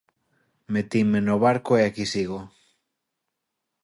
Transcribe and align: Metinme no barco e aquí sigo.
Metinme 0.73 1.19
no 1.23 1.35
barco 1.45 1.71
e 1.81 1.83
aquí 1.85 2.05
sigo. 2.13 2.39